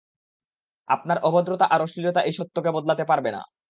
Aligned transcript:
আপনার 0.87 1.17
অভদ্রতা 1.23 1.65
আর 1.65 1.79
অশ্লীলতা 1.81 2.21
এই 2.21 2.33
সত্যকে 2.39 2.69
বদলাতে 2.71 3.03
পারবে 3.05 3.29
না। 3.31 3.41